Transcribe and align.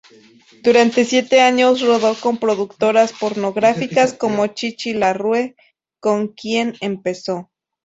Durante 0.63 1.05
siete 1.05 1.41
años 1.41 1.81
rodó 1.81 2.15
con 2.15 2.39
productoras 2.39 3.13
pornográficas 3.13 4.15
como 4.15 4.47
Chichi 4.47 4.95
La 4.95 5.13
Rue, 5.13 5.55
con 5.99 6.29
quien 6.29 6.73
empezó. 6.81 7.51